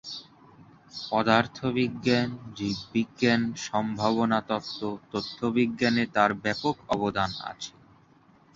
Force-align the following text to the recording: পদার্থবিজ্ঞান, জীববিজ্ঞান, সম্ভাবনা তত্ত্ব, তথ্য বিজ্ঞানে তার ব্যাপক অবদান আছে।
পদার্থবিজ্ঞান, 1.03 2.29
জীববিজ্ঞান, 2.57 3.41
সম্ভাবনা 3.67 4.39
তত্ত্ব, 4.49 4.81
তথ্য 5.11 5.37
বিজ্ঞানে 5.55 6.03
তার 6.15 6.31
ব্যাপক 6.43 6.75
অবদান 6.89 7.29
আছে। 7.43 7.71